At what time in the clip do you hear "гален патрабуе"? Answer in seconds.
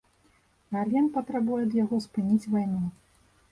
0.77-1.61